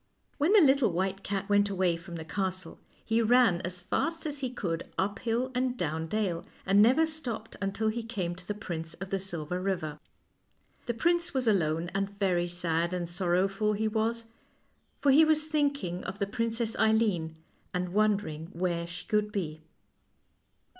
[0.39, 4.39] When the little white cat went away from the castle he ran as fast as
[4.39, 8.55] he could up hill and down dale, and never stopped until he came to the
[8.55, 9.99] Prince of the Silver River.
[10.87, 14.29] The prince was alone, and very sad and sorrowful he was,
[14.97, 17.35] for he was thinking of the Princess Eileen,
[17.71, 19.61] and wonder ins: where she could be.